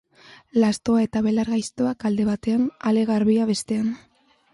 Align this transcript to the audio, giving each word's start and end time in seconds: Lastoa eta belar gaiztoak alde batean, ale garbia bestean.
Lastoa 0.61 1.01
eta 1.07 1.21
belar 1.27 1.51
gaiztoak 1.53 2.05
alde 2.11 2.25
batean, 2.31 2.65
ale 2.93 3.05
garbia 3.11 3.47
bestean. 3.51 3.93